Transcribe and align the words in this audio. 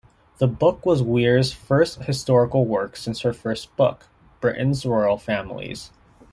The 0.39 0.47
book 0.47 0.83
was 0.83 1.03
Weir's 1.03 1.53
first 1.53 2.05
historical 2.05 2.65
work 2.65 2.97
since 2.97 3.21
her 3.21 3.33
first 3.33 3.75
book, 3.77 4.07
"Britain's 4.39 4.83
Royal 4.83 5.19
Families". 5.19 5.91